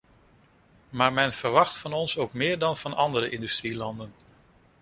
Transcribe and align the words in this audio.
Maar 0.89 1.13
men 1.13 1.31
verwacht 1.31 1.77
van 1.77 1.93
ons 1.93 2.17
ook 2.17 2.33
meer 2.33 2.59
dan 2.59 2.77
van 2.77 2.93
andere 2.93 3.29
industrielanden. 3.29 4.13